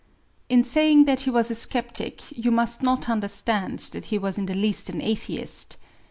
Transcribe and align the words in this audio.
In 0.49 0.63
saying 0.63 1.05
that 1.05 1.19
he 1.21 1.29
was 1.29 1.51
a 1.51 1.53
sceptic 1.53 2.23
you 2.35 2.49
must 2.49 2.81
not 2.81 3.07
understand 3.07 3.77
that 3.93 4.05
he 4.05 4.17
was 4.17 4.39
in 4.39 4.47
the 4.47 4.55
least 4.55 4.89
an 4.89 4.99
atheist. 4.99 5.77